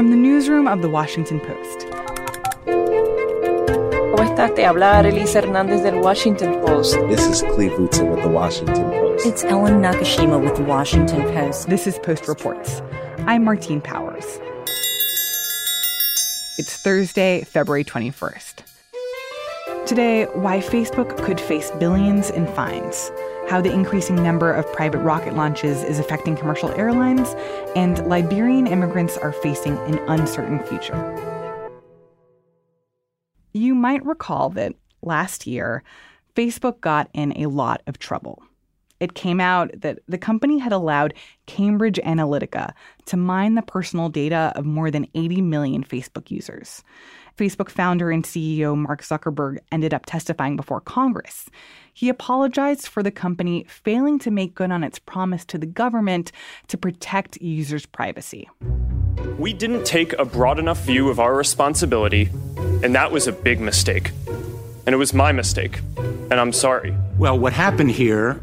From 0.00 0.08
the 0.08 0.16
newsroom 0.16 0.66
of 0.66 0.80
The 0.80 0.88
Washington 0.88 1.40
Post. 1.40 1.86
¿Cómo 2.64 4.24
estás? 4.24 4.54
Te 4.54 4.64
habla 4.64 5.00
Elisa 5.00 5.40
Hernández 5.40 5.82
del 5.82 6.00
Washington 6.00 6.58
Post. 6.62 6.94
This 7.08 7.26
is 7.26 7.42
Cleve 7.42 7.72
Wootson 7.72 8.10
with 8.10 8.22
The 8.22 8.30
Washington 8.30 8.90
Post. 8.92 9.26
It's 9.26 9.44
Ellen 9.44 9.82
Nakashima 9.82 10.42
with 10.42 10.56
The 10.56 10.62
Washington 10.62 11.20
Post. 11.34 11.68
This 11.68 11.86
is 11.86 11.98
Post 11.98 12.28
Reports. 12.28 12.80
I'm 13.26 13.44
Martine 13.44 13.82
Powers. 13.82 14.24
It's 16.56 16.78
Thursday, 16.78 17.44
February 17.44 17.84
21st. 17.84 18.54
Today, 19.84 20.24
why 20.32 20.60
Facebook 20.60 21.14
could 21.22 21.38
face 21.38 21.70
billions 21.72 22.30
in 22.30 22.46
fines, 22.54 23.12
how 23.50 23.60
the 23.60 23.72
increasing 23.72 24.14
number 24.14 24.52
of 24.52 24.72
private 24.72 25.00
rocket 25.00 25.34
launches 25.34 25.82
is 25.82 25.98
affecting 25.98 26.36
commercial 26.36 26.70
airlines, 26.74 27.34
and 27.74 27.98
Liberian 28.06 28.68
immigrants 28.68 29.18
are 29.18 29.32
facing 29.32 29.76
an 29.78 29.98
uncertain 30.06 30.62
future. 30.62 30.96
You 33.52 33.74
might 33.74 34.06
recall 34.06 34.50
that 34.50 34.74
last 35.02 35.48
year, 35.48 35.82
Facebook 36.36 36.80
got 36.80 37.10
in 37.12 37.36
a 37.42 37.46
lot 37.46 37.82
of 37.88 37.98
trouble. 37.98 38.40
It 39.00 39.14
came 39.14 39.40
out 39.40 39.72
that 39.80 39.98
the 40.06 40.18
company 40.18 40.58
had 40.58 40.72
allowed 40.72 41.14
Cambridge 41.46 41.98
Analytica 42.04 42.72
to 43.06 43.16
mine 43.16 43.56
the 43.56 43.62
personal 43.62 44.10
data 44.10 44.52
of 44.54 44.64
more 44.64 44.92
than 44.92 45.08
80 45.14 45.40
million 45.40 45.82
Facebook 45.82 46.30
users. 46.30 46.84
Facebook 47.36 47.70
founder 47.70 48.10
and 48.10 48.24
CEO 48.24 48.76
Mark 48.76 49.02
Zuckerberg 49.02 49.58
ended 49.72 49.94
up 49.94 50.04
testifying 50.04 50.56
before 50.56 50.82
Congress. 50.82 51.46
He 52.00 52.08
apologized 52.08 52.88
for 52.88 53.02
the 53.02 53.10
company 53.10 53.66
failing 53.68 54.18
to 54.20 54.30
make 54.30 54.54
good 54.54 54.72
on 54.72 54.82
its 54.82 54.98
promise 54.98 55.44
to 55.44 55.58
the 55.58 55.66
government 55.66 56.32
to 56.68 56.78
protect 56.78 57.36
users' 57.42 57.84
privacy. 57.84 58.48
We 59.38 59.52
didn't 59.52 59.84
take 59.84 60.14
a 60.14 60.24
broad 60.24 60.58
enough 60.58 60.82
view 60.86 61.10
of 61.10 61.20
our 61.20 61.34
responsibility, 61.34 62.30
and 62.82 62.94
that 62.94 63.12
was 63.12 63.26
a 63.28 63.32
big 63.32 63.60
mistake. 63.60 64.12
And 64.86 64.94
it 64.94 64.96
was 64.96 65.12
my 65.12 65.30
mistake, 65.32 65.80
and 65.98 66.40
I'm 66.40 66.54
sorry. 66.54 66.96
Well, 67.18 67.38
what 67.38 67.52
happened 67.52 67.90
here 67.90 68.40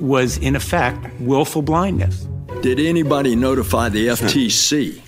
was, 0.00 0.38
in 0.38 0.56
effect, 0.56 1.20
willful 1.20 1.60
blindness. 1.60 2.26
Did 2.62 2.80
anybody 2.80 3.36
notify 3.36 3.90
the 3.90 4.06
FTC? 4.06 5.02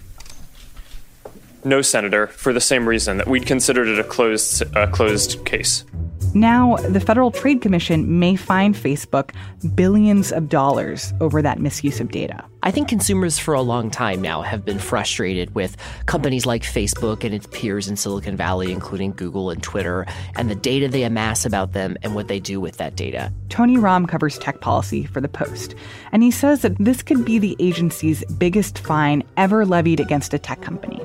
No, 1.65 1.81
Senator, 1.81 2.27
for 2.27 2.53
the 2.53 2.61
same 2.61 2.87
reason 2.87 3.17
that 3.17 3.29
we'd 3.29 3.47
considered 3.47 3.89
it 3.89 3.99
a 3.99 4.05
closed, 4.05 4.63
uh, 4.77 4.89
closed 4.89 5.43
case. 5.47 5.85
Now, 6.35 6.77
the 6.77 7.01
Federal 7.01 7.31
Trade 7.31 7.63
Commission 7.63 8.19
may 8.19 8.37
fine 8.37 8.75
Facebook 8.75 9.33
billions 9.75 10.31
of 10.31 10.49
dollars 10.49 11.13
over 11.21 11.43
that 11.43 11.59
misuse 11.59 12.01
of 12.01 12.11
data. 12.11 12.45
I 12.63 12.71
think 12.71 12.89
consumers 12.89 13.39
for 13.39 13.55
a 13.55 13.63
long 13.63 13.91
time 13.91 14.21
now 14.21 14.43
have 14.43 14.65
been 14.65 14.79
frustrated 14.79 15.55
with 15.55 15.77
companies 16.07 16.45
like 16.45 16.63
Facebook 16.63 17.25
and 17.25 17.35
its 17.35 17.47
peers 17.47 17.89
in 17.89 17.97
Silicon 17.97 18.37
Valley, 18.37 18.73
including 18.73 19.13
Google 19.13 19.51
and 19.51 19.63
Twitter, 19.63 20.07
and 20.37 20.51
the 20.51 20.55
data 20.55 20.89
they 20.89 21.05
amass 21.05 21.47
about 21.47 21.73
them 21.73 21.97
and 22.03 22.15
what 22.15 22.29
they 22.29 22.41
do 22.41 22.61
with 22.61 22.77
that 22.77 22.95
data. 22.95 23.33
Tony 23.49 23.77
Romm 23.77 24.07
covers 24.07 24.39
tech 24.39 24.61
policy 24.61 25.07
for 25.07 25.21
The 25.21 25.29
Post, 25.29 25.75
and 26.13 26.23
he 26.23 26.31
says 26.31 26.63
that 26.63 26.77
this 26.79 27.03
could 27.03 27.25
be 27.25 27.39
the 27.39 27.57
agency's 27.59 28.25
biggest 28.37 28.81
fine 28.81 29.23
ever 29.37 29.65
levied 29.65 30.01
against 30.01 30.35
a 30.35 30.39
tech 30.39 30.61
company. 30.61 30.98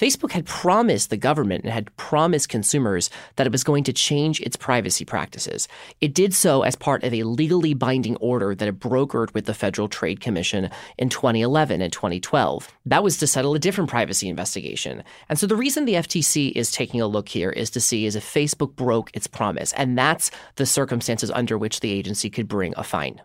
Facebook 0.00 0.32
had 0.32 0.46
promised 0.46 1.10
the 1.10 1.18
government 1.18 1.62
and 1.64 1.74
had 1.74 1.94
promised 1.98 2.48
consumers 2.48 3.10
that 3.36 3.46
it 3.46 3.52
was 3.52 3.62
going 3.62 3.84
to 3.84 3.92
change 3.92 4.40
its 4.40 4.56
privacy 4.56 5.04
practices. 5.04 5.68
It 6.00 6.14
did 6.14 6.32
so 6.32 6.62
as 6.62 6.74
part 6.74 7.04
of 7.04 7.12
a 7.12 7.24
legally 7.24 7.74
binding 7.74 8.16
order 8.16 8.54
that 8.54 8.66
it 8.66 8.80
brokered 8.80 9.34
with 9.34 9.44
the 9.44 9.52
Federal 9.52 9.88
Trade 9.88 10.22
Commission 10.22 10.70
in 10.96 11.10
2011 11.10 11.82
and 11.82 11.92
2012. 11.92 12.72
That 12.86 13.02
was 13.02 13.18
to 13.18 13.26
settle 13.26 13.54
a 13.54 13.58
different 13.58 13.90
privacy 13.90 14.26
investigation. 14.26 15.04
And 15.28 15.38
so 15.38 15.46
the 15.46 15.54
reason 15.54 15.84
the 15.84 15.96
FTC 15.96 16.52
is 16.52 16.72
taking 16.72 17.02
a 17.02 17.06
look 17.06 17.28
here 17.28 17.50
is 17.50 17.68
to 17.68 17.80
see 17.80 18.06
is 18.06 18.16
if 18.16 18.24
Facebook 18.24 18.76
broke 18.76 19.14
its 19.14 19.26
promise. 19.26 19.74
And 19.74 19.98
that's 19.98 20.30
the 20.56 20.64
circumstances 20.64 21.30
under 21.30 21.58
which 21.58 21.80
the 21.80 21.92
agency 21.92 22.30
could 22.30 22.48
bring 22.48 22.72
a 22.78 22.84
fine. 22.84 23.20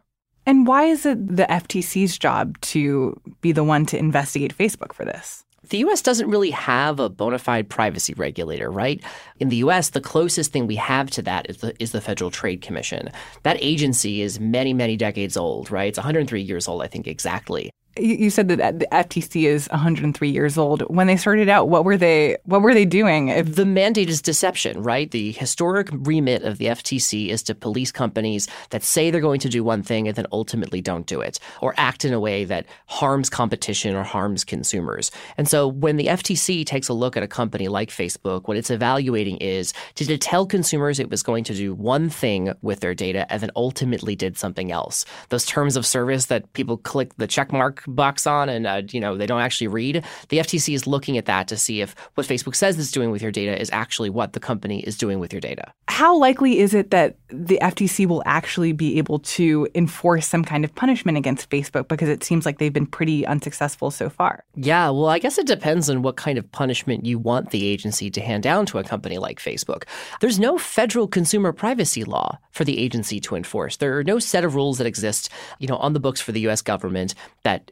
And 0.45 0.67
why 0.67 0.83
is 0.87 1.05
it 1.05 1.37
the 1.37 1.45
FTC's 1.45 2.17
job 2.17 2.59
to 2.61 3.17
be 3.39 3.53
the 3.53 3.63
one 3.63 3.85
to 3.85 3.97
investigate 3.97 4.57
Facebook 4.57 4.91
for 4.91 5.05
this? 5.05 5.44
The 5.69 5.79
US 5.79 6.01
doesn't 6.01 6.29
really 6.29 6.51
have 6.51 6.99
a 6.99 7.09
bona 7.09 7.39
fide 7.39 7.69
privacy 7.69 8.13
regulator, 8.13 8.69
right? 8.69 9.01
In 9.39 9.49
the 9.49 9.57
US, 9.57 9.89
the 9.89 10.01
closest 10.01 10.51
thing 10.51 10.67
we 10.67 10.75
have 10.75 11.09
to 11.11 11.21
that 11.23 11.49
is 11.49 11.57
the, 11.57 11.73
is 11.81 11.91
the 11.91 12.01
Federal 12.01 12.31
Trade 12.31 12.61
Commission. 12.61 13.09
That 13.43 13.57
agency 13.59 14.21
is 14.21 14.39
many, 14.39 14.73
many 14.73 14.97
decades 14.97 15.37
old, 15.37 15.71
right? 15.71 15.89
It's 15.89 15.97
103 15.97 16.41
years 16.41 16.67
old, 16.67 16.81
I 16.81 16.87
think 16.87 17.07
exactly 17.07 17.71
you 17.97 18.29
said 18.29 18.49
that 18.49 18.79
the 18.79 18.87
FTC 18.91 19.43
is 19.43 19.69
103 19.69 20.29
years 20.29 20.57
old. 20.57 20.81
When 20.83 21.07
they 21.07 21.15
started 21.15 21.47
out, 21.47 21.69
what 21.69 21.85
were 21.85 21.97
they 21.97 22.37
what 22.43 22.61
were 22.61 22.73
they 22.73 22.85
doing? 22.85 23.29
If 23.29 23.55
the 23.55 23.65
mandate 23.65 24.09
is 24.09 24.21
deception, 24.21 24.83
right? 24.83 25.09
The 25.09 25.31
historic 25.31 25.89
remit 25.91 26.43
of 26.43 26.57
the 26.57 26.65
FTC 26.65 27.29
is 27.29 27.41
to 27.43 27.55
police 27.55 27.91
companies 27.91 28.47
that 28.71 28.83
say 28.83 29.11
they're 29.11 29.21
going 29.21 29.39
to 29.41 29.49
do 29.49 29.63
one 29.63 29.81
thing 29.81 30.07
and 30.07 30.15
then 30.15 30.27
ultimately 30.31 30.81
don't 30.81 31.07
do 31.07 31.21
it 31.21 31.39
or 31.61 31.73
act 31.77 32.03
in 32.03 32.13
a 32.13 32.19
way 32.19 32.43
that 32.43 32.65
harms 32.87 33.29
competition 33.29 33.95
or 33.95 34.03
harms 34.03 34.43
consumers. 34.43 35.09
And 35.37 35.47
so 35.47 35.67
when 35.67 35.95
the 35.95 36.07
FTC 36.07 36.65
takes 36.65 36.89
a 36.89 36.93
look 36.93 37.15
at 37.15 37.23
a 37.23 37.27
company 37.27 37.69
like 37.69 37.89
Facebook, 37.89 38.47
what 38.47 38.57
it's 38.57 38.69
evaluating 38.69 39.37
is 39.37 39.73
did 39.95 40.09
it 40.09 40.21
tell 40.21 40.45
consumers 40.45 40.99
it 40.99 41.09
was 41.09 41.23
going 41.23 41.45
to 41.45 41.53
do 41.53 41.73
one 41.73 42.09
thing 42.09 42.51
with 42.61 42.81
their 42.81 42.93
data 42.93 43.31
and 43.31 43.41
then 43.41 43.51
ultimately 43.55 44.15
did 44.15 44.37
something 44.37 44.71
else? 44.71 45.05
Those 45.29 45.45
terms 45.45 45.77
of 45.77 45.85
service 45.85 46.25
that 46.25 46.51
people 46.53 46.77
click 46.77 47.15
the 47.17 47.27
check 47.27 47.53
mark 47.53 47.84
box 47.87 48.27
on 48.27 48.49
and 48.49 48.67
uh, 48.67 48.81
you 48.91 48.99
know 48.99 49.17
they 49.17 49.25
don't 49.25 49.41
actually 49.41 49.67
read. 49.67 50.03
The 50.29 50.37
FTC 50.37 50.73
is 50.73 50.87
looking 50.87 51.17
at 51.17 51.25
that 51.25 51.47
to 51.47 51.57
see 51.57 51.81
if 51.81 51.95
what 52.15 52.27
Facebook 52.27 52.55
says 52.55 52.77
it's 52.79 52.91
doing 52.91 53.11
with 53.11 53.21
your 53.21 53.31
data 53.31 53.59
is 53.59 53.69
actually 53.71 54.09
what 54.09 54.33
the 54.33 54.39
company 54.39 54.81
is 54.81 54.97
doing 54.97 55.19
with 55.19 55.33
your 55.33 55.41
data. 55.41 55.71
How 55.87 56.17
likely 56.17 56.59
is 56.59 56.73
it 56.73 56.91
that 56.91 57.15
the 57.29 57.59
FTC 57.61 58.05
will 58.05 58.23
actually 58.25 58.73
be 58.73 58.97
able 58.97 59.19
to 59.19 59.67
enforce 59.75 60.27
some 60.27 60.43
kind 60.43 60.65
of 60.65 60.73
punishment 60.75 61.17
against 61.17 61.49
Facebook 61.49 61.87
because 61.87 62.09
it 62.09 62.23
seems 62.23 62.45
like 62.45 62.57
they've 62.57 62.73
been 62.73 62.85
pretty 62.85 63.25
unsuccessful 63.25 63.91
so 63.91 64.09
far? 64.09 64.43
Yeah, 64.55 64.89
well, 64.89 65.07
I 65.07 65.19
guess 65.19 65.37
it 65.37 65.47
depends 65.47 65.89
on 65.89 66.01
what 66.01 66.15
kind 66.15 66.37
of 66.37 66.51
punishment 66.51 67.05
you 67.05 67.19
want 67.19 67.51
the 67.51 67.65
agency 67.65 68.09
to 68.11 68.21
hand 68.21 68.43
down 68.43 68.65
to 68.67 68.79
a 68.79 68.83
company 68.83 69.17
like 69.17 69.39
Facebook. 69.39 69.83
There's 70.21 70.39
no 70.39 70.57
federal 70.57 71.07
consumer 71.07 71.51
privacy 71.51 72.03
law 72.03 72.39
for 72.51 72.63
the 72.63 72.79
agency 72.79 73.19
to 73.21 73.35
enforce. 73.35 73.77
There 73.77 73.97
are 73.97 74.03
no 74.03 74.19
set 74.19 74.43
of 74.43 74.55
rules 74.55 74.77
that 74.77 74.87
exist, 74.87 75.29
you 75.59 75.67
know, 75.67 75.77
on 75.77 75.93
the 75.93 75.99
books 75.99 76.21
for 76.21 76.31
the 76.31 76.47
US 76.47 76.61
government 76.61 77.15
that 77.43 77.71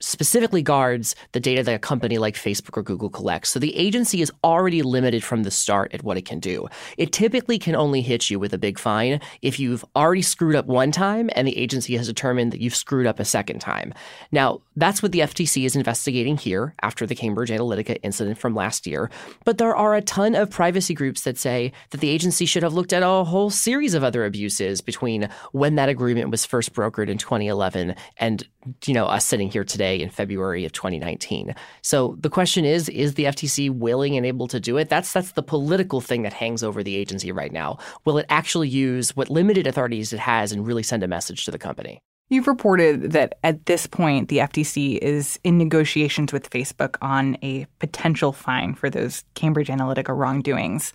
specifically 0.00 0.62
guards 0.62 1.14
the 1.32 1.40
data 1.40 1.62
that 1.62 1.74
a 1.74 1.78
company 1.78 2.18
like 2.18 2.34
Facebook 2.34 2.76
or 2.76 2.82
Google 2.82 3.08
collects. 3.08 3.50
So 3.50 3.58
the 3.58 3.76
agency 3.76 4.20
is 4.20 4.32
already 4.44 4.82
limited 4.82 5.24
from 5.24 5.42
the 5.42 5.50
start 5.50 5.94
at 5.94 6.02
what 6.02 6.16
it 6.16 6.24
can 6.24 6.38
do. 6.38 6.68
It 6.98 7.12
typically 7.12 7.58
can 7.58 7.74
only 7.74 8.02
hit 8.02 8.28
you 8.28 8.38
with 8.38 8.52
a 8.52 8.58
big 8.58 8.78
fine 8.78 9.20
if 9.42 9.58
you've 9.58 9.84
already 9.94 10.22
screwed 10.22 10.56
up 10.56 10.66
one 10.66 10.92
time 10.92 11.30
and 11.34 11.48
the 11.48 11.56
agency 11.56 11.96
has 11.96 12.06
determined 12.06 12.52
that 12.52 12.60
you've 12.60 12.76
screwed 12.76 13.06
up 13.06 13.18
a 13.18 13.24
second 13.24 13.60
time. 13.60 13.94
Now, 14.32 14.60
that's 14.76 15.02
what 15.02 15.12
the 15.12 15.20
FTC 15.20 15.64
is 15.64 15.76
investigating 15.76 16.36
here 16.36 16.74
after 16.82 17.06
the 17.06 17.14
Cambridge 17.14 17.50
Analytica 17.50 17.98
incident 18.02 18.38
from 18.38 18.54
last 18.54 18.86
year. 18.86 19.10
But 19.44 19.58
there 19.58 19.74
are 19.74 19.94
a 19.94 20.02
ton 20.02 20.34
of 20.34 20.50
privacy 20.50 20.92
groups 20.92 21.22
that 21.22 21.38
say 21.38 21.72
that 21.90 22.00
the 22.00 22.10
agency 22.10 22.44
should 22.44 22.62
have 22.62 22.74
looked 22.74 22.92
at 22.92 23.02
a 23.02 23.24
whole 23.24 23.50
series 23.50 23.94
of 23.94 24.04
other 24.04 24.24
abuses 24.24 24.80
between 24.80 25.30
when 25.52 25.76
that 25.76 25.88
agreement 25.88 26.30
was 26.30 26.44
first 26.44 26.74
brokered 26.74 27.08
in 27.08 27.16
2011 27.18 27.94
and 28.18 28.46
you 28.84 28.94
know 28.94 29.06
us 29.06 29.24
sitting 29.24 29.50
here 29.50 29.64
today 29.64 29.85
in 29.94 30.10
February 30.10 30.64
of 30.64 30.72
2019. 30.72 31.54
So 31.82 32.16
the 32.20 32.30
question 32.30 32.64
is 32.64 32.88
is 32.88 33.14
the 33.14 33.24
FTC 33.24 33.70
willing 33.70 34.16
and 34.16 34.26
able 34.26 34.48
to 34.48 34.60
do 34.60 34.76
it? 34.76 34.88
That's 34.88 35.12
that's 35.12 35.32
the 35.32 35.42
political 35.42 36.00
thing 36.00 36.22
that 36.22 36.32
hangs 36.32 36.62
over 36.62 36.82
the 36.82 36.96
agency 36.96 37.32
right 37.32 37.52
now. 37.52 37.78
Will 38.04 38.18
it 38.18 38.26
actually 38.28 38.68
use 38.68 39.16
what 39.16 39.30
limited 39.30 39.66
authorities 39.66 40.12
it 40.12 40.20
has 40.20 40.52
and 40.52 40.66
really 40.66 40.82
send 40.82 41.02
a 41.02 41.08
message 41.08 41.44
to 41.44 41.50
the 41.50 41.58
company? 41.58 42.00
You've 42.28 42.48
reported 42.48 43.12
that 43.12 43.38
at 43.44 43.66
this 43.66 43.86
point, 43.86 44.28
the 44.28 44.38
FTC 44.38 44.98
is 44.98 45.38
in 45.44 45.58
negotiations 45.58 46.32
with 46.32 46.50
Facebook 46.50 46.96
on 47.00 47.36
a 47.40 47.66
potential 47.78 48.32
fine 48.32 48.74
for 48.74 48.90
those 48.90 49.22
Cambridge 49.34 49.68
Analytica 49.68 50.16
wrongdoings. 50.16 50.92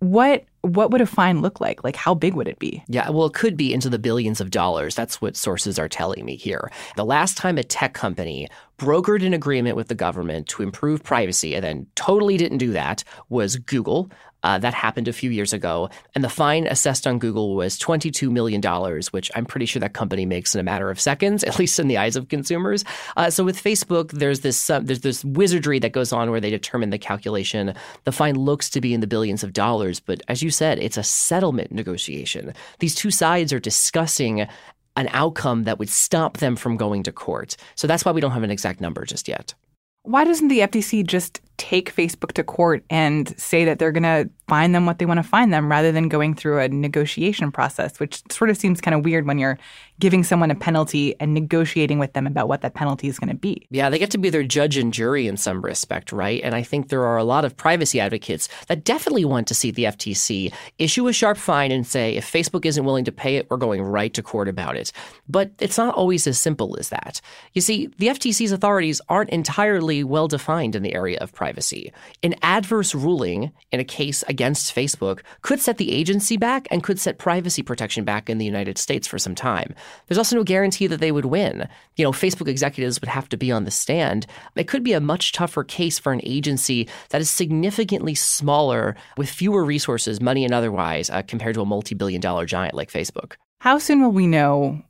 What 0.00 0.44
what 0.62 0.90
would 0.90 1.00
a 1.00 1.06
fine 1.06 1.40
look 1.40 1.60
like? 1.60 1.82
Like, 1.84 1.96
how 1.96 2.12
big 2.14 2.34
would 2.34 2.48
it 2.48 2.58
be? 2.58 2.82
Yeah, 2.86 3.08
well, 3.08 3.26
it 3.26 3.32
could 3.32 3.56
be 3.56 3.72
into 3.72 3.88
the 3.88 3.98
billions 3.98 4.40
of 4.40 4.50
dollars. 4.50 4.94
That's 4.94 5.22
what 5.22 5.36
sources 5.36 5.78
are 5.78 5.88
telling 5.88 6.24
me 6.24 6.36
here. 6.36 6.70
The 6.96 7.04
last 7.04 7.38
time 7.38 7.56
a 7.56 7.62
tech 7.62 7.94
company 7.94 8.48
brokered 8.78 9.24
an 9.24 9.32
agreement 9.32 9.76
with 9.76 9.88
the 9.88 9.94
government 9.94 10.48
to 10.48 10.62
improve 10.62 11.02
privacy 11.02 11.54
and 11.54 11.64
then 11.64 11.86
totally 11.94 12.36
didn't 12.36 12.58
do 12.58 12.72
that 12.72 13.04
was 13.28 13.56
Google. 13.56 14.10
Uh, 14.42 14.58
that 14.58 14.74
happened 14.74 15.08
a 15.08 15.12
few 15.12 15.30
years 15.30 15.52
ago. 15.52 15.90
And 16.14 16.24
the 16.24 16.28
fine 16.28 16.66
assessed 16.66 17.06
on 17.06 17.18
Google 17.18 17.54
was 17.54 17.78
$22 17.78 18.30
million, 18.30 18.62
which 19.10 19.30
I'm 19.34 19.46
pretty 19.46 19.66
sure 19.66 19.80
that 19.80 19.92
company 19.92 20.26
makes 20.26 20.54
in 20.54 20.60
a 20.60 20.64
matter 20.64 20.90
of 20.90 21.00
seconds, 21.00 21.44
at 21.50 21.58
least 21.58 21.78
in 21.78 21.88
the 21.88 21.98
eyes 21.98 22.16
of 22.16 22.28
consumers. 22.28 22.84
Uh, 23.16 23.30
so 23.30 23.44
with 23.44 23.62
Facebook, 23.62 24.10
there's 24.12 24.40
this, 24.40 24.70
uh, 24.70 24.80
there's 24.80 25.00
this 25.00 25.24
wizardry 25.24 25.78
that 25.80 25.92
goes 25.92 26.12
on 26.12 26.30
where 26.30 26.40
they 26.40 26.50
determine 26.50 26.90
the 26.90 26.98
calculation. 26.98 27.74
The 28.04 28.12
fine 28.12 28.36
looks 28.36 28.70
to 28.70 28.80
be 28.80 28.94
in 28.94 29.00
the 29.00 29.06
billions 29.06 29.42
of 29.42 29.52
dollars, 29.52 30.00
but 30.00 30.22
as 30.28 30.42
you 30.42 30.50
said, 30.50 30.78
it's 30.78 30.96
a 30.96 31.02
settlement 31.02 31.72
negotiation. 31.72 32.54
These 32.78 32.94
two 32.94 33.10
sides 33.10 33.52
are 33.52 33.60
discussing 33.60 34.46
an 34.96 35.08
outcome 35.12 35.64
that 35.64 35.78
would 35.78 35.88
stop 35.88 36.38
them 36.38 36.56
from 36.56 36.76
going 36.76 37.02
to 37.04 37.12
court. 37.12 37.56
So 37.74 37.86
that's 37.86 38.04
why 38.04 38.12
we 38.12 38.20
don't 38.20 38.32
have 38.32 38.42
an 38.42 38.50
exact 38.50 38.80
number 38.80 39.04
just 39.04 39.28
yet. 39.28 39.54
Why 40.02 40.24
doesn't 40.24 40.48
the 40.48 40.60
FTC 40.60 41.06
just 41.06 41.40
take 41.60 41.94
Facebook 41.94 42.32
to 42.32 42.42
court 42.42 42.82
and 42.88 43.38
say 43.38 43.66
that 43.66 43.78
they're 43.78 43.92
going 43.92 44.02
to 44.02 44.30
find 44.48 44.74
them 44.74 44.86
what 44.86 44.98
they 44.98 45.04
want 45.04 45.18
to 45.18 45.22
find 45.22 45.52
them 45.52 45.70
rather 45.70 45.92
than 45.92 46.08
going 46.08 46.34
through 46.34 46.58
a 46.58 46.68
negotiation 46.68 47.52
process, 47.52 48.00
which 48.00 48.22
sort 48.32 48.48
of 48.48 48.56
seems 48.56 48.80
kind 48.80 48.94
of 48.94 49.04
weird 49.04 49.26
when 49.26 49.38
you're 49.38 49.58
giving 50.00 50.24
someone 50.24 50.50
a 50.50 50.54
penalty 50.54 51.14
and 51.20 51.34
negotiating 51.34 51.98
with 51.98 52.14
them 52.14 52.26
about 52.26 52.48
what 52.48 52.62
that 52.62 52.72
penalty 52.72 53.06
is 53.06 53.18
going 53.18 53.28
to 53.28 53.36
be. 53.36 53.66
Yeah, 53.70 53.90
they 53.90 53.98
get 53.98 54.10
to 54.12 54.18
be 54.18 54.30
their 54.30 54.42
judge 54.42 54.78
and 54.78 54.90
jury 54.90 55.26
in 55.26 55.36
some 55.36 55.60
respect, 55.60 56.12
right? 56.12 56.40
And 56.42 56.54
I 56.54 56.62
think 56.62 56.88
there 56.88 57.04
are 57.04 57.18
a 57.18 57.24
lot 57.24 57.44
of 57.44 57.54
privacy 57.56 58.00
advocates 58.00 58.48
that 58.68 58.82
definitely 58.82 59.26
want 59.26 59.46
to 59.48 59.54
see 59.54 59.70
the 59.70 59.84
FTC 59.84 60.52
issue 60.78 61.06
a 61.08 61.12
sharp 61.12 61.36
fine 61.36 61.70
and 61.70 61.86
say, 61.86 62.16
if 62.16 62.32
Facebook 62.32 62.64
isn't 62.64 62.84
willing 62.84 63.04
to 63.04 63.12
pay 63.12 63.36
it, 63.36 63.48
we're 63.50 63.58
going 63.58 63.82
right 63.82 64.14
to 64.14 64.22
court 64.22 64.48
about 64.48 64.76
it. 64.76 64.90
But 65.28 65.52
it's 65.58 65.76
not 65.76 65.94
always 65.94 66.26
as 66.26 66.40
simple 66.40 66.78
as 66.78 66.88
that. 66.88 67.20
You 67.52 67.60
see, 67.60 67.88
the 67.98 68.06
FTC's 68.06 68.52
authorities 68.52 69.02
aren't 69.10 69.30
entirely 69.30 70.02
well 70.02 70.26
defined 70.26 70.74
in 70.74 70.82
the 70.82 70.94
area 70.94 71.18
of 71.18 71.34
privacy. 71.34 71.49
An 72.22 72.34
adverse 72.42 72.94
ruling 72.94 73.52
in 73.72 73.80
a 73.80 73.84
case 73.84 74.22
against 74.28 74.74
Facebook 74.74 75.20
could 75.42 75.60
set 75.60 75.78
the 75.78 75.92
agency 75.92 76.36
back 76.36 76.68
and 76.70 76.82
could 76.82 76.98
set 76.98 77.18
privacy 77.18 77.62
protection 77.62 78.04
back 78.04 78.28
in 78.28 78.38
the 78.38 78.44
United 78.44 78.78
States 78.78 79.06
for 79.06 79.18
some 79.18 79.34
time. 79.34 79.74
There's 80.06 80.18
also 80.18 80.36
no 80.36 80.44
guarantee 80.44 80.86
that 80.86 81.00
they 81.00 81.12
would 81.12 81.26
win. 81.26 81.68
You 81.96 82.04
know, 82.04 82.12
Facebook 82.12 82.48
executives 82.48 83.00
would 83.00 83.08
have 83.08 83.28
to 83.30 83.36
be 83.36 83.52
on 83.52 83.64
the 83.64 83.70
stand. 83.70 84.26
It 84.56 84.68
could 84.68 84.82
be 84.82 84.92
a 84.92 85.00
much 85.00 85.32
tougher 85.32 85.64
case 85.64 85.98
for 85.98 86.12
an 86.12 86.20
agency 86.24 86.88
that 87.10 87.20
is 87.20 87.30
significantly 87.30 88.14
smaller 88.14 88.96
with 89.16 89.28
fewer 89.28 89.64
resources, 89.64 90.20
money 90.20 90.44
and 90.44 90.54
otherwise, 90.54 91.10
uh, 91.10 91.22
compared 91.22 91.54
to 91.54 91.62
a 91.62 91.66
multi 91.66 91.94
billion 91.94 92.20
dollar 92.20 92.46
giant 92.46 92.74
like 92.74 92.90
Facebook. 92.90 93.34
How 93.60 93.78
soon 93.78 94.00
will 94.00 94.12
we 94.12 94.26
know 94.26 94.82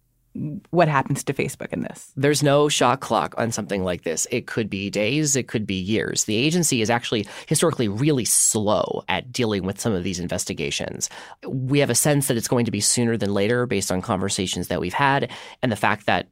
what 0.70 0.88
happens 0.88 1.24
to 1.24 1.34
Facebook 1.34 1.72
in 1.72 1.80
this? 1.80 2.12
There's 2.16 2.42
no 2.42 2.68
shot 2.68 3.00
clock 3.00 3.34
on 3.36 3.50
something 3.50 3.82
like 3.82 4.02
this. 4.02 4.26
It 4.30 4.46
could 4.46 4.70
be 4.70 4.88
days, 4.88 5.34
it 5.34 5.48
could 5.48 5.66
be 5.66 5.74
years. 5.74 6.24
The 6.24 6.36
agency 6.36 6.82
is 6.82 6.90
actually 6.90 7.26
historically 7.46 7.88
really 7.88 8.24
slow 8.24 9.02
at 9.08 9.32
dealing 9.32 9.64
with 9.64 9.80
some 9.80 9.92
of 9.92 10.04
these 10.04 10.20
investigations. 10.20 11.10
We 11.46 11.80
have 11.80 11.90
a 11.90 11.94
sense 11.94 12.28
that 12.28 12.36
it's 12.36 12.48
going 12.48 12.64
to 12.64 12.70
be 12.70 12.80
sooner 12.80 13.16
than 13.16 13.34
later 13.34 13.66
based 13.66 13.90
on 13.90 14.02
conversations 14.02 14.68
that 14.68 14.80
we've 14.80 14.94
had 14.94 15.30
and 15.62 15.72
the 15.72 15.76
fact 15.76 16.06
that 16.06 16.28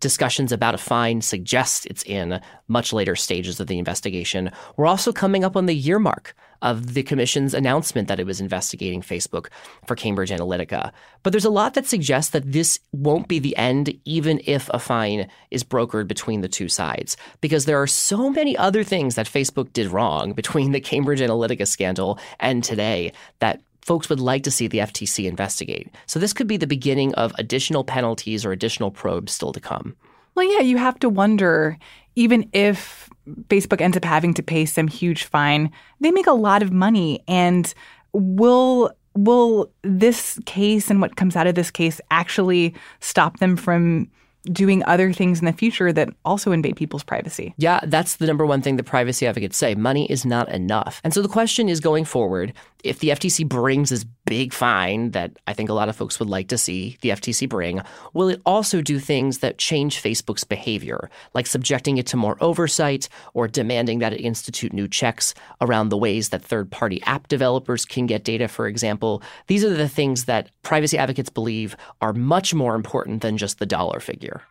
discussions 0.00 0.52
about 0.52 0.74
a 0.74 0.78
fine 0.78 1.20
suggest 1.20 1.86
it's 1.86 2.02
in 2.04 2.40
much 2.68 2.92
later 2.92 3.14
stages 3.14 3.60
of 3.60 3.66
the 3.66 3.78
investigation. 3.78 4.50
We're 4.76 4.86
also 4.86 5.12
coming 5.12 5.44
up 5.44 5.56
on 5.56 5.66
the 5.66 5.74
year 5.74 5.98
mark 5.98 6.34
of 6.62 6.94
the 6.94 7.02
commission's 7.02 7.54
announcement 7.54 8.08
that 8.08 8.20
it 8.20 8.26
was 8.26 8.40
investigating 8.40 9.00
Facebook 9.00 9.46
for 9.86 9.96
Cambridge 9.96 10.30
Analytica. 10.30 10.92
But 11.22 11.32
there's 11.32 11.44
a 11.44 11.50
lot 11.50 11.74
that 11.74 11.86
suggests 11.86 12.32
that 12.32 12.52
this 12.52 12.78
won't 12.92 13.28
be 13.28 13.38
the 13.38 13.56
end, 13.56 13.98
even 14.04 14.40
if 14.44 14.68
a 14.70 14.78
fine 14.78 15.28
is 15.50 15.64
brokered 15.64 16.06
between 16.06 16.42
the 16.42 16.48
two 16.48 16.68
sides, 16.68 17.16
because 17.40 17.64
there 17.64 17.80
are 17.80 17.86
so 17.86 18.30
many 18.30 18.56
other 18.56 18.84
things 18.84 19.14
that 19.14 19.26
Facebook 19.26 19.72
did 19.72 19.88
wrong 19.88 20.32
between 20.32 20.72
the 20.72 20.80
Cambridge 20.80 21.20
Analytica 21.20 21.66
scandal 21.66 22.18
and 22.38 22.62
today 22.62 23.12
that 23.38 23.60
folks 23.90 24.08
would 24.08 24.20
like 24.20 24.44
to 24.44 24.52
see 24.52 24.68
the 24.68 24.78
FTC 24.78 25.26
investigate. 25.26 25.92
So 26.06 26.20
this 26.20 26.32
could 26.32 26.46
be 26.46 26.56
the 26.56 26.64
beginning 26.68 27.12
of 27.16 27.32
additional 27.38 27.82
penalties 27.82 28.44
or 28.44 28.52
additional 28.52 28.92
probes 28.92 29.32
still 29.32 29.52
to 29.52 29.58
come. 29.58 29.96
Well, 30.36 30.48
yeah, 30.48 30.60
you 30.60 30.76
have 30.76 30.96
to 31.00 31.08
wonder 31.08 31.76
even 32.14 32.48
if 32.52 33.10
Facebook 33.48 33.80
ends 33.80 33.96
up 33.96 34.04
having 34.04 34.32
to 34.34 34.44
pay 34.44 34.64
some 34.64 34.86
huge 34.86 35.24
fine, 35.24 35.72
they 35.98 36.12
make 36.12 36.28
a 36.28 36.32
lot 36.32 36.62
of 36.62 36.72
money 36.72 37.24
and 37.26 37.74
will 38.12 38.92
will 39.16 39.72
this 39.82 40.38
case 40.46 40.88
and 40.88 41.00
what 41.00 41.16
comes 41.16 41.34
out 41.34 41.48
of 41.48 41.56
this 41.56 41.72
case 41.72 42.00
actually 42.12 42.72
stop 43.00 43.40
them 43.40 43.56
from 43.56 44.08
doing 44.44 44.82
other 44.84 45.12
things 45.12 45.40
in 45.40 45.46
the 45.46 45.52
future 45.52 45.92
that 45.92 46.08
also 46.24 46.52
invade 46.52 46.76
people's 46.76 47.04
privacy. 47.04 47.54
Yeah, 47.58 47.80
that's 47.84 48.16
the 48.16 48.26
number 48.26 48.46
one 48.46 48.62
thing 48.62 48.76
the 48.76 48.82
privacy 48.82 49.26
advocates 49.26 49.56
say. 49.56 49.74
Money 49.74 50.10
is 50.10 50.24
not 50.24 50.48
enough. 50.48 51.00
And 51.04 51.12
so 51.12 51.22
the 51.22 51.28
question 51.28 51.68
is 51.68 51.80
going 51.80 52.04
forward, 52.04 52.52
if 52.84 53.00
the 53.00 53.08
FTC 53.08 53.48
brings 53.48 53.90
this 53.90 54.04
big 54.24 54.52
fine 54.52 55.10
that 55.10 55.32
I 55.46 55.52
think 55.52 55.70
a 55.70 55.74
lot 55.74 55.88
of 55.88 55.96
folks 55.96 56.18
would 56.18 56.28
like 56.28 56.48
to 56.48 56.58
see 56.58 56.96
the 57.00 57.10
FTC 57.10 57.48
bring, 57.48 57.80
will 58.12 58.28
it 58.28 58.40
also 58.46 58.80
do 58.80 58.98
things 58.98 59.38
that 59.38 59.58
change 59.58 60.02
Facebook's 60.02 60.44
behavior, 60.44 61.10
like 61.34 61.46
subjecting 61.46 61.98
it 61.98 62.06
to 62.08 62.16
more 62.16 62.36
oversight 62.40 63.08
or 63.34 63.48
demanding 63.48 63.98
that 63.98 64.12
it 64.12 64.20
institute 64.20 64.72
new 64.72 64.88
checks 64.88 65.34
around 65.60 65.88
the 65.88 65.98
ways 65.98 66.28
that 66.28 66.42
third 66.42 66.70
party 66.70 67.02
app 67.02 67.28
developers 67.28 67.84
can 67.84 68.06
get 68.06 68.24
data, 68.24 68.48
for 68.48 68.66
example? 68.66 69.22
These 69.46 69.64
are 69.64 69.74
the 69.74 69.88
things 69.88 70.26
that 70.26 70.50
privacy 70.62 70.96
advocates 70.98 71.30
believe 71.30 71.76
are 72.00 72.12
much 72.12 72.54
more 72.54 72.74
important 72.74 73.22
than 73.22 73.36
just 73.36 73.58
the 73.58 73.66
dollar 73.66 74.00
figure. 74.00 74.42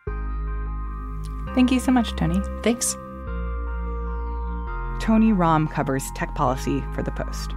Thank 1.54 1.72
you 1.72 1.80
so 1.80 1.90
much, 1.90 2.14
Tony. 2.16 2.40
Thanks. 2.62 2.94
Tony 5.00 5.32
Romm 5.32 5.70
covers 5.70 6.04
tech 6.14 6.34
policy 6.34 6.84
for 6.94 7.02
The 7.02 7.10
Post. 7.10 7.54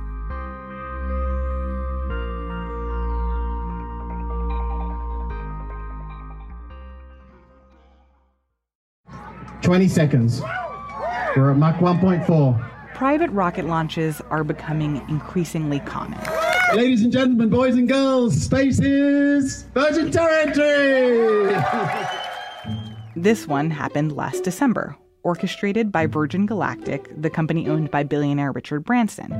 Twenty 9.64 9.88
seconds. 9.88 10.42
We're 11.38 11.52
at 11.52 11.58
Mach 11.58 11.78
1.4. 11.78 12.94
Private 12.94 13.32
rocket 13.32 13.66
launches 13.66 14.22
are 14.30 14.44
becoming 14.44 14.98
increasingly 15.10 15.80
common. 15.80 16.20
Ladies 16.76 17.02
and 17.02 17.14
gentlemen, 17.14 17.48
boys 17.50 17.76
and 17.76 17.88
girls, 17.88 18.40
space 18.40 18.82
is 18.82 19.64
Virgin 19.74 20.12
Territory! 20.12 21.56
This 23.16 23.48
one 23.48 23.72
happened 23.72 24.12
last 24.12 24.44
December, 24.44 24.98
orchestrated 25.24 25.94
by 25.94 26.08
Virgin 26.08 26.46
Galactic, 26.46 27.10
the 27.22 27.30
company 27.30 27.70
owned 27.70 27.90
by 27.90 28.04
billionaire 28.04 28.52
Richard 28.52 28.84
Branson. 28.84 29.32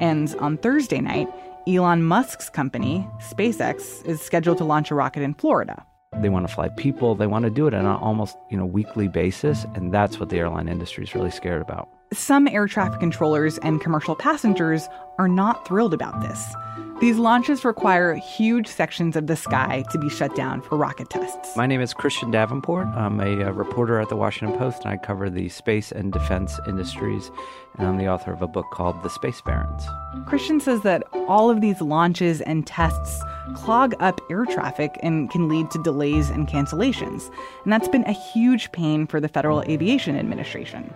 And 0.00 0.34
on 0.40 0.58
Thursday 0.58 1.00
night, 1.00 1.28
Elon 1.68 2.02
Musk's 2.02 2.50
company, 2.50 3.06
SpaceX, 3.20 4.04
is 4.06 4.20
scheduled 4.20 4.58
to 4.58 4.64
launch 4.64 4.90
a 4.90 4.96
rocket 4.96 5.22
in 5.22 5.34
Florida. 5.34 5.86
They 6.16 6.30
want 6.30 6.48
to 6.48 6.52
fly 6.52 6.68
people, 6.70 7.14
they 7.14 7.26
want 7.26 7.44
to 7.44 7.50
do 7.50 7.66
it 7.66 7.74
on 7.74 7.84
an 7.84 7.96
almost, 7.96 8.36
you 8.50 8.56
know, 8.56 8.66
weekly 8.66 9.08
basis, 9.08 9.66
and 9.74 9.92
that's 9.92 10.18
what 10.18 10.30
the 10.30 10.38
airline 10.38 10.68
industry 10.68 11.04
is 11.04 11.14
really 11.14 11.30
scared 11.30 11.62
about. 11.62 11.88
Some 12.12 12.48
air 12.48 12.66
traffic 12.66 12.98
controllers 12.98 13.58
and 13.58 13.80
commercial 13.80 14.16
passengers 14.16 14.88
are 15.18 15.28
not 15.28 15.66
thrilled 15.68 15.92
about 15.92 16.20
this. 16.22 16.54
These 17.00 17.16
launches 17.16 17.64
require 17.64 18.14
huge 18.14 18.66
sections 18.66 19.14
of 19.14 19.28
the 19.28 19.36
sky 19.36 19.84
to 19.92 19.98
be 19.98 20.08
shut 20.08 20.34
down 20.34 20.60
for 20.60 20.76
rocket 20.76 21.08
tests. 21.08 21.56
My 21.56 21.64
name 21.64 21.80
is 21.80 21.94
Christian 21.94 22.32
Davenport. 22.32 22.88
I'm 22.88 23.20
a, 23.20 23.42
a, 23.42 23.52
reporter 23.52 24.00
at 24.00 24.08
the 24.08 24.16
Washington 24.16 24.58
Post, 24.58 24.82
and 24.82 24.90
I 24.90 24.96
cover 24.96 25.30
the 25.30 25.48
space 25.48 25.92
and 25.92 26.12
defense 26.12 26.58
industries. 26.66 27.30
And 27.76 27.86
I'm 27.86 27.98
the 27.98 28.08
author 28.08 28.32
of 28.32 28.42
a 28.42 28.48
book 28.48 28.66
called 28.72 29.00
The 29.04 29.10
Space 29.10 29.40
Barons. 29.40 29.84
Christian 30.26 30.58
says 30.58 30.82
that 30.82 31.04
all 31.28 31.50
of 31.50 31.60
these 31.60 31.80
launches 31.80 32.40
and 32.40 32.66
tests 32.66 33.22
clog 33.54 33.94
up 34.00 34.20
air 34.28 34.44
traffic 34.44 34.98
and 35.00 35.30
can 35.30 35.48
lead 35.48 35.70
to 35.70 35.82
delays 35.84 36.30
and 36.30 36.48
cancellations. 36.48 37.32
And 37.62 37.72
that's 37.72 37.86
been 37.86 38.04
a 38.06 38.12
huge 38.12 38.72
pain 38.72 39.06
for 39.06 39.20
the 39.20 39.28
Federal 39.28 39.62
Aviation 39.62 40.16
Administration. 40.16 40.92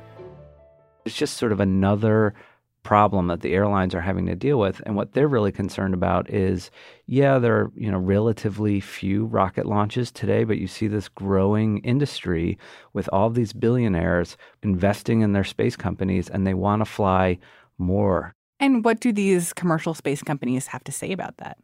It's 1.05 1.15
just 1.15 1.37
sort 1.37 1.53
of 1.53 1.61
another 1.61 2.35
problem 2.83 3.29
that 3.29 3.41
the 3.41 3.55
airlines 3.55 3.95
are 3.95 4.01
having 4.01 4.27
to 4.27 4.35
deal 4.35 4.59
with. 4.59 4.81
And 4.85 4.97
what 4.97 5.13
they're 5.13 5.29
really 5.29 5.53
concerned 5.53 5.95
about 5.95 6.29
is 6.31 6.71
yeah 7.07 7.39
there 7.39 7.57
are 7.57 7.73
you 7.77 7.91
know 7.91 7.99
relatively 7.99 8.81
few 8.81 9.27
rocket 9.27 9.67
launches 9.67 10.11
today 10.11 10.45
but 10.45 10.59
you 10.59 10.67
see 10.67 10.87
this 10.87 11.09
growing 11.09 11.79
industry 11.79 12.59
with 12.93 13.09
all 13.13 13.31
these 13.31 13.53
billionaires 13.53 14.37
investing 14.63 15.21
in 15.21 15.33
their 15.33 15.45
space 15.45 15.77
companies 15.77 16.29
and 16.29 16.47
they 16.47 16.55
want 16.55 16.81
to 16.81 16.85
fly 16.85 17.39
more. 17.79 18.35
And 18.61 18.85
what 18.85 19.01
do 19.01 19.13
these 19.13 19.53
commercial 19.53 19.95
space 19.95 20.23
companies 20.23 20.69
have 20.69 20.85
to 20.85 20.93
say 20.93 21.13
about 21.13 21.37
that? 21.39 21.59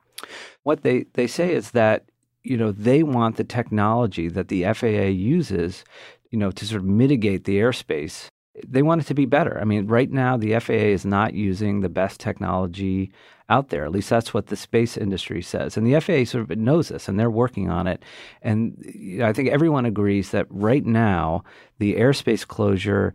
What 0.65 0.83
they 0.83 1.07
they 1.15 1.27
say 1.27 1.53
is 1.55 1.73
that 1.73 2.11
you 2.43 2.57
know 2.57 2.73
they 2.73 3.03
want 3.03 3.37
the 3.37 3.45
technology 3.45 4.29
that 4.29 4.49
the 4.49 4.65
FAA 4.73 5.09
uses 5.11 5.85
you 6.31 6.39
know 6.39 6.51
to 6.51 6.67
sort 6.67 6.83
of 6.83 6.89
mitigate 6.89 7.45
the 7.45 7.59
airspace 7.59 8.29
they 8.67 8.83
want 8.83 9.03
it 9.03 9.07
to 9.09 9.15
be 9.15 9.27
better. 9.27 9.59
I 9.61 9.65
mean, 9.65 9.87
right 9.87 10.11
now, 10.11 10.37
the 10.37 10.59
FAA 10.59 10.73
is 10.73 11.05
not 11.05 11.35
using 11.35 11.81
the 11.81 11.89
best 11.89 12.21
technology 12.21 13.13
out 13.49 13.69
there. 13.71 13.85
At 13.85 13.93
least 13.93 14.11
that's 14.11 14.35
what 14.35 14.47
the 14.47 14.57
space 14.57 14.97
industry 14.97 15.43
says. 15.43 15.77
And 15.77 15.87
the 15.87 15.99
FAA 16.01 16.25
sort 16.25 16.51
of 16.51 16.59
knows 16.59 16.89
this 16.89 17.09
and 17.09 17.19
they're 17.19 17.31
working 17.31 17.71
on 17.71 17.87
it. 17.87 18.03
And 18.43 18.77
you 18.95 19.19
know, 19.19 19.27
I 19.27 19.33
think 19.33 19.49
everyone 19.49 19.87
agrees 19.87 20.31
that 20.31 20.47
right 20.51 20.85
now, 20.85 21.45
the 21.79 21.95
airspace 21.95 22.47
closure 22.47 23.15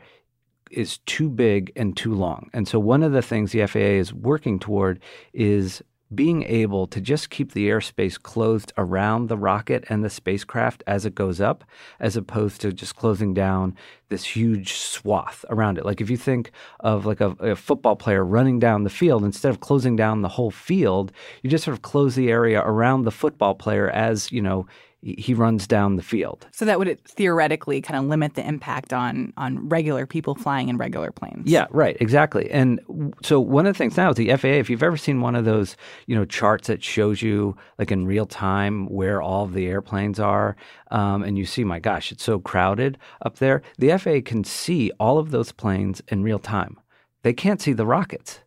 is 0.71 0.97
too 0.99 1.29
big 1.29 1.71
and 1.75 1.95
too 1.95 2.15
long. 2.15 2.49
And 2.51 2.67
so 2.67 2.79
one 2.79 3.03
of 3.03 3.11
the 3.11 3.21
things 3.21 3.51
the 3.51 3.65
FAA 3.67 3.79
is 3.79 4.13
working 4.13 4.59
toward 4.59 4.99
is 5.33 5.83
being 6.15 6.43
able 6.43 6.87
to 6.87 7.01
just 7.01 7.29
keep 7.29 7.53
the 7.53 7.69
airspace 7.69 8.21
closed 8.21 8.71
around 8.77 9.27
the 9.27 9.37
rocket 9.37 9.83
and 9.89 10.03
the 10.03 10.09
spacecraft 10.09 10.83
as 10.87 11.05
it 11.05 11.15
goes 11.15 11.41
up, 11.41 11.63
as 11.99 12.15
opposed 12.15 12.61
to 12.61 12.73
just 12.73 12.95
closing 12.95 13.33
down 13.33 13.75
this 14.09 14.23
huge 14.23 14.73
swath 14.73 15.43
around 15.49 15.77
it. 15.77 15.85
Like 15.85 16.01
if 16.01 16.09
you 16.09 16.17
think 16.17 16.51
of 16.81 17.05
like 17.05 17.21
a, 17.21 17.31
a, 17.39 17.55
football 17.55 17.95
player 17.95 18.23
running 18.23 18.59
down 18.59 18.83
the 18.83 18.89
field, 18.89 19.23
instead 19.23 19.49
of 19.49 19.59
closing 19.59 19.95
down 19.95 20.21
the 20.21 20.27
whole 20.29 20.51
field, 20.51 21.11
you 21.41 21.49
just 21.49 21.63
sort 21.63 21.75
of 21.75 21.81
close 21.81 22.15
the 22.15 22.29
area 22.29 22.61
around 22.61 23.03
the 23.03 23.11
football 23.11 23.55
player 23.55 23.89
as, 23.89 24.31
you 24.31 24.41
know, 24.41 24.67
he 25.03 25.33
runs 25.33 25.67
down 25.67 25.97
the 25.97 26.03
field. 26.03 26.47
So 26.51 26.65
that 26.65 26.79
would 26.79 26.99
theoretically 27.05 27.81
kind 27.81 27.99
of 27.99 28.09
limit 28.09 28.35
the 28.35 28.47
impact 28.47 28.93
on 28.93 29.33
on 29.37 29.67
regular 29.67 30.05
people 30.05 30.35
flying 30.35 30.69
in 30.69 30.77
regular 30.77 31.11
planes. 31.11 31.49
Yeah, 31.49 31.67
right, 31.71 31.97
exactly. 31.99 32.49
And 32.49 32.79
so 33.21 33.39
one 33.39 33.65
of 33.65 33.73
the 33.73 33.77
things 33.77 33.97
now 33.97 34.09
is 34.11 34.15
the 34.15 34.35
FAA. 34.35 34.47
If 34.47 34.69
you've 34.69 34.83
ever 34.83 34.97
seen 34.97 35.21
one 35.21 35.35
of 35.35 35.45
those, 35.45 35.75
you 36.07 36.15
know, 36.15 36.25
charts 36.25 36.67
that 36.67 36.83
shows 36.83 37.21
you 37.21 37.55
like 37.77 37.91
in 37.91 38.05
real 38.05 38.25
time 38.25 38.87
where 38.87 39.21
all 39.21 39.43
of 39.43 39.53
the 39.53 39.67
airplanes 39.67 40.19
are, 40.19 40.55
um, 40.91 41.23
and 41.23 41.37
you 41.37 41.45
see, 41.45 41.63
my 41.63 41.79
gosh, 41.79 42.11
it's 42.11 42.23
so 42.23 42.39
crowded 42.39 42.97
up 43.21 43.39
there. 43.39 43.61
The 43.77 43.97
FAA 43.97 44.19
can 44.23 44.43
see 44.43 44.91
all 44.99 45.17
of 45.17 45.31
those 45.31 45.51
planes 45.51 46.01
in 46.07 46.23
real 46.23 46.39
time. 46.39 46.79
They 47.23 47.33
can't 47.33 47.61
see 47.61 47.73
the 47.73 47.85
rockets 47.85 48.39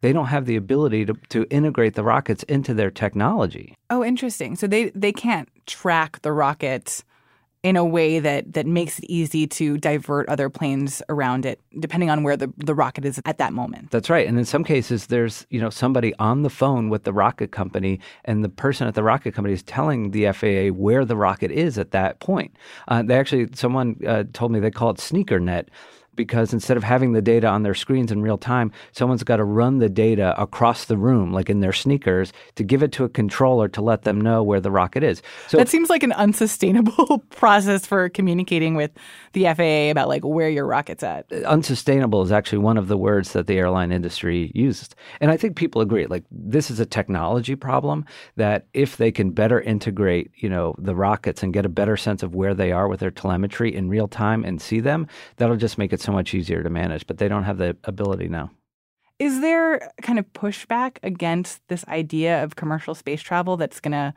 they 0.00 0.12
don't 0.12 0.26
have 0.26 0.46
the 0.46 0.56
ability 0.56 1.04
to, 1.06 1.14
to 1.30 1.46
integrate 1.50 1.94
the 1.94 2.04
rockets 2.04 2.42
into 2.44 2.72
their 2.74 2.90
technology. 2.90 3.74
Oh, 3.90 4.04
interesting. 4.04 4.54
So 4.54 4.66
they, 4.66 4.90
they 4.90 5.12
can't 5.12 5.48
track 5.68 6.20
the 6.22 6.32
rocket 6.32 7.04
in 7.64 7.76
a 7.76 7.84
way 7.84 8.20
that, 8.20 8.52
that 8.52 8.66
makes 8.66 9.00
it 9.00 9.04
easy 9.06 9.46
to 9.46 9.76
divert 9.78 10.28
other 10.28 10.48
planes 10.48 11.02
around 11.08 11.44
it, 11.44 11.60
depending 11.80 12.08
on 12.08 12.22
where 12.22 12.36
the, 12.36 12.52
the 12.56 12.74
rocket 12.74 13.04
is 13.04 13.20
at 13.24 13.38
that 13.38 13.52
moment. 13.52 13.90
That's 13.90 14.08
right. 14.08 14.26
And 14.28 14.38
in 14.38 14.44
some 14.44 14.62
cases, 14.62 15.08
there's 15.08 15.46
you 15.50 15.60
know 15.60 15.70
somebody 15.70 16.14
on 16.18 16.42
the 16.42 16.50
phone 16.50 16.88
with 16.88 17.04
the 17.04 17.12
rocket 17.12 17.50
company, 17.50 18.00
and 18.24 18.44
the 18.44 18.48
person 18.48 18.86
at 18.86 18.94
the 18.94 19.02
rocket 19.02 19.34
company 19.34 19.54
is 19.54 19.62
telling 19.64 20.12
the 20.12 20.30
FAA 20.32 20.72
where 20.72 21.04
the 21.04 21.16
rocket 21.16 21.50
is 21.50 21.78
at 21.78 21.90
that 21.90 22.20
point. 22.20 22.56
Uh, 22.86 23.02
they 23.02 23.18
actually, 23.18 23.48
someone 23.54 24.00
uh, 24.06 24.24
told 24.32 24.52
me 24.52 24.60
they 24.60 24.70
call 24.70 24.90
it 24.90 25.00
sneaker 25.00 25.40
net 25.40 25.68
because 26.18 26.52
instead 26.52 26.76
of 26.76 26.82
having 26.82 27.12
the 27.12 27.22
data 27.22 27.46
on 27.46 27.62
their 27.62 27.76
screens 27.76 28.10
in 28.10 28.20
real 28.20 28.36
time, 28.36 28.72
someone's 28.90 29.22
got 29.22 29.36
to 29.36 29.44
run 29.44 29.78
the 29.78 29.88
data 29.88 30.34
across 30.36 30.86
the 30.86 30.96
room, 30.96 31.32
like 31.32 31.48
in 31.48 31.60
their 31.60 31.72
sneakers, 31.72 32.32
to 32.56 32.64
give 32.64 32.82
it 32.82 32.90
to 32.90 33.04
a 33.04 33.08
controller 33.08 33.68
to 33.68 33.80
let 33.80 34.02
them 34.02 34.20
know 34.20 34.42
where 34.42 34.60
the 34.60 34.70
rocket 34.70 35.04
is. 35.04 35.22
So 35.46 35.56
that 35.56 35.68
seems 35.68 35.88
like 35.88 36.02
an 36.02 36.10
unsustainable 36.12 37.18
process 37.30 37.86
for 37.86 38.08
communicating 38.08 38.74
with 38.74 38.90
the 39.32 39.44
FAA 39.44 39.92
about 39.92 40.08
like 40.08 40.24
where 40.24 40.50
your 40.50 40.66
rocket's 40.66 41.04
at. 41.04 41.32
Unsustainable 41.32 42.22
is 42.22 42.32
actually 42.32 42.58
one 42.58 42.76
of 42.76 42.88
the 42.88 42.98
words 42.98 43.32
that 43.32 43.46
the 43.46 43.56
airline 43.56 43.92
industry 43.92 44.50
used. 44.56 44.96
And 45.20 45.30
I 45.30 45.36
think 45.36 45.54
people 45.54 45.80
agree 45.80 46.06
like 46.06 46.24
this 46.32 46.68
is 46.68 46.80
a 46.80 46.86
technology 46.86 47.54
problem 47.54 48.04
that 48.34 48.66
if 48.74 48.96
they 48.96 49.12
can 49.12 49.30
better 49.30 49.60
integrate, 49.60 50.32
you 50.34 50.48
know, 50.48 50.74
the 50.78 50.96
rockets 50.96 51.44
and 51.44 51.52
get 51.52 51.64
a 51.64 51.68
better 51.68 51.96
sense 51.96 52.24
of 52.24 52.34
where 52.34 52.54
they 52.54 52.72
are 52.72 52.88
with 52.88 52.98
their 52.98 53.12
telemetry 53.12 53.72
in 53.72 53.88
real 53.88 54.08
time 54.08 54.44
and 54.44 54.60
see 54.60 54.80
them, 54.80 55.06
that'll 55.36 55.56
just 55.56 55.78
make 55.78 55.92
it 55.92 56.00
so 56.00 56.07
much 56.12 56.34
easier 56.34 56.62
to 56.62 56.70
manage, 56.70 57.06
but 57.06 57.18
they 57.18 57.28
don't 57.28 57.44
have 57.44 57.58
the 57.58 57.76
ability 57.84 58.28
now. 58.28 58.50
Is 59.18 59.40
there 59.40 59.90
kind 60.00 60.18
of 60.18 60.32
pushback 60.32 60.98
against 61.02 61.66
this 61.68 61.84
idea 61.88 62.42
of 62.44 62.56
commercial 62.56 62.94
space 62.94 63.20
travel 63.20 63.56
that's 63.56 63.80
going 63.80 63.92
to 63.92 64.14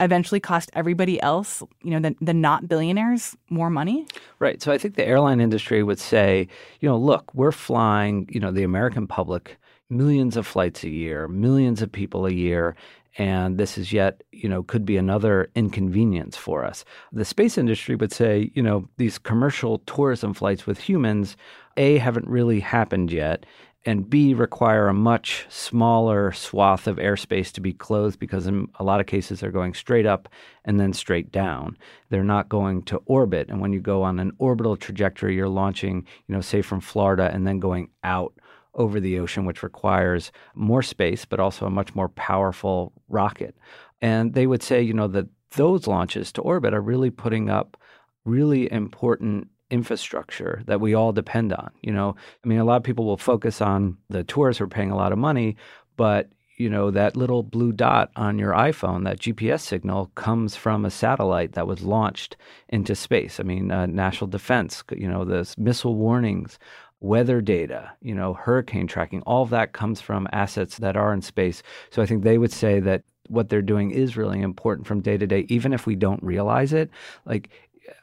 eventually 0.00 0.40
cost 0.40 0.70
everybody 0.74 1.20
else, 1.22 1.62
you 1.82 1.90
know, 1.90 2.00
the, 2.00 2.14
the 2.20 2.34
not 2.34 2.68
billionaires 2.68 3.36
more 3.48 3.70
money? 3.70 4.06
Right. 4.40 4.60
So 4.60 4.72
I 4.72 4.78
think 4.78 4.96
the 4.96 5.06
airline 5.06 5.40
industry 5.40 5.82
would 5.82 5.98
say, 5.98 6.48
you 6.80 6.88
know, 6.88 6.98
look, 6.98 7.32
we're 7.34 7.52
flying, 7.52 8.28
you 8.30 8.40
know, 8.40 8.50
the 8.50 8.64
American 8.64 9.06
public 9.06 9.58
millions 9.88 10.36
of 10.36 10.46
flights 10.46 10.82
a 10.84 10.88
year, 10.88 11.28
millions 11.28 11.82
of 11.82 11.92
people 11.92 12.26
a 12.26 12.32
year, 12.32 12.74
and 13.18 13.58
this 13.58 13.76
is 13.76 13.92
yet, 13.92 14.22
you 14.32 14.48
know, 14.48 14.62
could 14.62 14.86
be 14.86 14.96
another 14.96 15.50
inconvenience 15.54 16.36
for 16.36 16.64
us. 16.64 16.84
The 17.12 17.24
space 17.24 17.58
industry 17.58 17.94
would 17.94 18.12
say, 18.12 18.50
you 18.54 18.62
know, 18.62 18.88
these 18.96 19.18
commercial 19.18 19.78
tourism 19.80 20.32
flights 20.32 20.66
with 20.66 20.78
humans, 20.78 21.36
A, 21.76 21.98
haven't 21.98 22.26
really 22.26 22.60
happened 22.60 23.12
yet, 23.12 23.44
and 23.84 24.08
B, 24.08 24.32
require 24.32 24.86
a 24.86 24.94
much 24.94 25.44
smaller 25.48 26.30
swath 26.32 26.86
of 26.86 26.98
airspace 26.98 27.50
to 27.52 27.60
be 27.60 27.72
closed 27.72 28.18
because 28.18 28.46
in 28.46 28.68
a 28.76 28.84
lot 28.84 29.00
of 29.00 29.06
cases 29.06 29.40
they're 29.40 29.50
going 29.50 29.74
straight 29.74 30.06
up 30.06 30.28
and 30.64 30.78
then 30.78 30.92
straight 30.92 31.32
down. 31.32 31.76
They're 32.08 32.22
not 32.22 32.48
going 32.48 32.84
to 32.84 33.02
orbit. 33.06 33.48
And 33.48 33.60
when 33.60 33.72
you 33.72 33.80
go 33.80 34.04
on 34.04 34.20
an 34.20 34.32
orbital 34.38 34.76
trajectory, 34.76 35.34
you're 35.34 35.48
launching, 35.48 36.06
you 36.28 36.34
know, 36.34 36.40
say 36.40 36.62
from 36.62 36.80
Florida 36.80 37.28
and 37.32 37.44
then 37.44 37.58
going 37.58 37.90
out 38.04 38.32
over 38.74 39.00
the 39.00 39.18
ocean, 39.18 39.44
which 39.44 39.62
requires 39.62 40.32
more 40.54 40.82
space, 40.82 41.24
but 41.24 41.40
also 41.40 41.66
a 41.66 41.70
much 41.70 41.94
more 41.94 42.08
powerful 42.08 42.92
rocket. 43.08 43.56
And 44.00 44.34
they 44.34 44.46
would 44.46 44.62
say, 44.62 44.82
you 44.82 44.94
know, 44.94 45.08
that 45.08 45.26
those 45.52 45.86
launches 45.86 46.32
to 46.32 46.42
orbit 46.42 46.74
are 46.74 46.80
really 46.80 47.10
putting 47.10 47.50
up 47.50 47.76
really 48.24 48.70
important 48.72 49.48
infrastructure 49.70 50.62
that 50.66 50.80
we 50.80 50.94
all 50.94 51.12
depend 51.12 51.52
on. 51.52 51.70
You 51.82 51.92
know, 51.92 52.14
I 52.44 52.48
mean, 52.48 52.58
a 52.58 52.64
lot 52.64 52.76
of 52.76 52.82
people 52.82 53.04
will 53.04 53.16
focus 53.16 53.60
on 53.60 53.96
the 54.08 54.24
tourists 54.24 54.58
who 54.58 54.64
are 54.64 54.68
paying 54.68 54.90
a 54.90 54.96
lot 54.96 55.12
of 55.12 55.18
money, 55.18 55.56
but 55.96 56.30
you 56.58 56.68
know 56.68 56.90
that 56.90 57.16
little 57.16 57.42
blue 57.42 57.72
dot 57.72 58.10
on 58.14 58.38
your 58.38 58.52
iphone 58.52 59.04
that 59.04 59.18
gps 59.18 59.60
signal 59.60 60.06
comes 60.14 60.54
from 60.54 60.84
a 60.84 60.90
satellite 60.90 61.52
that 61.52 61.66
was 61.66 61.82
launched 61.82 62.36
into 62.68 62.94
space 62.94 63.40
i 63.40 63.42
mean 63.42 63.70
uh, 63.70 63.86
national 63.86 64.28
defense 64.28 64.84
you 64.94 65.08
know 65.08 65.24
the 65.24 65.52
missile 65.56 65.96
warnings 65.96 66.58
weather 67.02 67.40
data, 67.40 67.92
you 68.00 68.14
know, 68.14 68.34
hurricane 68.34 68.86
tracking, 68.86 69.22
all 69.22 69.42
of 69.42 69.50
that 69.50 69.72
comes 69.72 70.00
from 70.00 70.28
assets 70.32 70.78
that 70.78 70.96
are 70.96 71.12
in 71.12 71.20
space. 71.20 71.62
So 71.90 72.00
I 72.00 72.06
think 72.06 72.22
they 72.22 72.38
would 72.38 72.52
say 72.52 72.80
that 72.80 73.02
what 73.28 73.48
they're 73.48 73.62
doing 73.62 73.90
is 73.90 74.16
really 74.16 74.40
important 74.40 74.86
from 74.86 75.00
day 75.00 75.16
to 75.16 75.26
day, 75.26 75.46
even 75.48 75.72
if 75.72 75.86
we 75.86 75.96
don't 75.96 76.22
realize 76.22 76.72
it. 76.72 76.90
Like, 77.24 77.50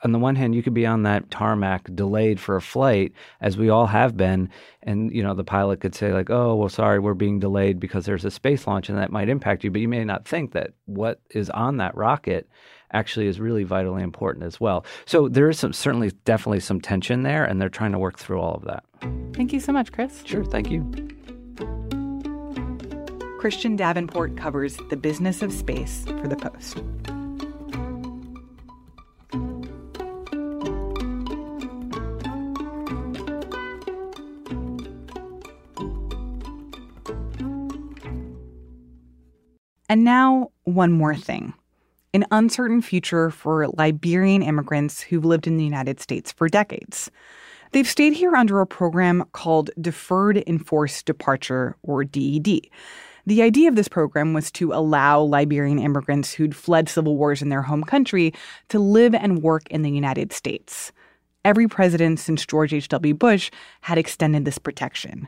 on 0.04 0.12
the 0.12 0.20
one 0.20 0.36
hand, 0.36 0.54
you 0.54 0.62
could 0.62 0.74
be 0.74 0.86
on 0.86 1.04
that 1.04 1.32
tarmac 1.32 1.90
delayed 1.96 2.40
for 2.40 2.58
a 2.58 2.62
flight, 2.62 3.14
as 3.40 3.58
we 3.58 3.70
all 3.70 3.88
have 3.88 4.18
been, 4.18 4.50
and 4.84 5.12
you 5.14 5.24
know 5.24 5.34
the 5.34 5.44
pilot 5.44 5.80
could 5.80 5.96
say 5.96 6.14
like, 6.14 6.30
"Oh, 6.30 6.56
well, 6.56 6.70
sorry, 6.70 7.00
we're 7.00 7.14
being 7.14 7.40
delayed 7.40 7.80
because 7.80 8.06
there's 8.06 8.26
a 8.26 8.32
space 8.32 8.68
launch, 8.68 8.90
and 8.90 8.98
that 8.98 9.12
might 9.12 9.30
impact 9.30 9.64
you." 9.64 9.72
But 9.72 9.82
you 9.82 9.88
may 9.88 10.04
not 10.04 10.28
think 10.28 10.52
that 10.52 10.72
what 10.86 11.22
is 11.32 11.50
on 11.50 11.78
that 11.78 11.96
rocket 11.96 12.48
actually 12.92 13.28
is 13.28 13.40
really 13.40 13.64
vitally 13.64 14.04
important 14.04 14.46
as 14.46 14.60
well. 14.60 14.86
So 15.06 15.28
there 15.28 15.50
is 15.50 15.60
some 15.60 15.74
certainly 15.74 16.12
definitely 16.26 16.60
some 16.60 16.82
tension 16.82 17.24
there 17.24 17.46
and 17.46 17.62
they're 17.62 17.70
trying 17.70 17.92
to 17.92 18.00
work 18.00 18.18
through 18.18 18.40
all 18.40 18.56
of 18.56 18.64
that. 18.66 18.84
Thank 19.34 19.54
you 19.54 19.60
so 19.60 19.72
much, 19.72 19.92
Chris. 19.92 20.22
Sure, 20.26 20.44
thank 20.44 20.70
you. 20.70 20.84
Christian 23.40 23.78
Davenport 23.78 24.36
covers 24.36 24.78
the 24.90 24.98
business 24.98 25.42
of 25.42 25.54
space 25.54 26.04
for 26.06 26.28
the 26.28 26.36
Post. 26.36 26.84
And 39.92 40.04
now, 40.04 40.52
one 40.66 40.92
more 40.92 41.16
thing 41.16 41.54
an 42.14 42.26
uncertain 42.32 42.82
future 42.82 43.30
for 43.30 43.68
Liberian 43.70 44.42
immigrants 44.42 45.02
who've 45.02 45.26
lived 45.26 45.48
in 45.48 45.58
the 45.58 45.64
United 45.64 46.00
States 46.00 46.32
for 46.32 46.50
decades. 46.50 47.12
They've 47.72 47.88
stayed 47.88 48.14
here 48.14 48.36
under 48.36 48.62
a 48.62 48.68
program 48.68 49.26
called 49.32 49.70
Deferred 49.80 50.44
Enforced 50.48 51.06
Departure, 51.06 51.76
or 51.84 52.04
DED. 52.04 52.62
The 53.28 53.44
idea 53.44 53.70
of 53.70 53.76
this 53.76 53.88
program 53.88 54.34
was 54.34 54.50
to 54.54 54.74
allow 54.74 55.22
Liberian 55.22 55.78
immigrants 55.78 56.34
who'd 56.34 56.56
fled 56.56 56.90
civil 56.90 57.16
wars 57.16 57.44
in 57.44 57.50
their 57.50 57.62
home 57.62 57.84
country 57.84 58.34
to 58.70 58.80
live 58.80 59.14
and 59.14 59.44
work 59.44 59.70
in 59.70 59.84
the 59.84 59.92
United 59.92 60.34
States. 60.34 60.92
Every 61.46 61.68
president 61.68 62.20
since 62.20 62.46
George 62.46 62.74
H.W. 62.74 63.14
Bush 63.14 63.52
had 63.82 64.00
extended 64.00 64.46
this 64.46 64.58
protection. 64.58 65.28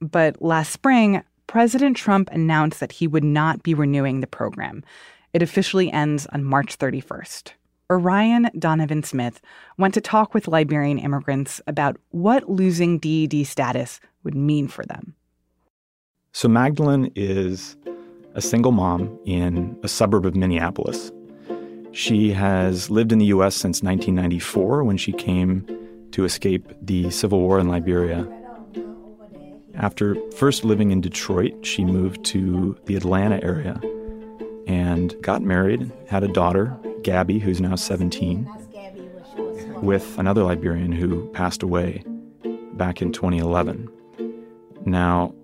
But 0.00 0.40
last 0.40 0.72
spring, 0.72 1.22
President 1.46 1.96
Trump 1.96 2.30
announced 2.32 2.80
that 2.80 2.92
he 2.92 3.06
would 3.06 3.24
not 3.24 3.62
be 3.62 3.74
renewing 3.74 4.20
the 4.20 4.26
program. 4.26 4.82
It 5.32 5.42
officially 5.42 5.90
ends 5.90 6.26
on 6.26 6.44
March 6.44 6.78
31st. 6.78 7.52
Orion 7.90 8.50
Donovan 8.58 9.02
Smith 9.02 9.40
went 9.78 9.94
to 9.94 10.00
talk 10.00 10.34
with 10.34 10.48
Liberian 10.48 10.98
immigrants 10.98 11.60
about 11.66 11.96
what 12.10 12.50
losing 12.50 12.98
DED 12.98 13.46
status 13.46 14.00
would 14.24 14.34
mean 14.34 14.68
for 14.68 14.84
them. 14.84 15.14
So, 16.32 16.48
Magdalene 16.48 17.12
is 17.14 17.76
a 18.34 18.40
single 18.40 18.72
mom 18.72 19.18
in 19.26 19.78
a 19.82 19.88
suburb 19.88 20.24
of 20.24 20.34
Minneapolis. 20.34 21.12
She 21.92 22.32
has 22.32 22.90
lived 22.90 23.12
in 23.12 23.18
the 23.18 23.26
U.S. 23.26 23.54
since 23.54 23.82
1994 23.82 24.84
when 24.84 24.96
she 24.96 25.12
came 25.12 25.66
to 26.12 26.24
escape 26.24 26.72
the 26.80 27.10
Civil 27.10 27.40
War 27.40 27.58
in 27.58 27.68
Liberia. 27.68 28.26
After 29.74 30.16
first 30.36 30.64
living 30.64 30.90
in 30.90 31.00
Detroit, 31.00 31.64
she 31.64 31.84
moved 31.84 32.24
to 32.26 32.78
the 32.86 32.96
Atlanta 32.96 33.42
area 33.42 33.80
and 34.66 35.14
got 35.22 35.42
married, 35.42 35.90
had 36.06 36.22
a 36.22 36.28
daughter, 36.28 36.76
Gabby, 37.02 37.38
who's 37.38 37.60
now 37.60 37.74
17, 37.74 38.48
with 39.82 40.18
another 40.18 40.44
Liberian 40.44 40.92
who 40.92 41.28
passed 41.30 41.62
away 41.62 42.04
back 42.74 43.02
in 43.02 43.12
2011. 43.12 43.88
Now, 44.84 45.34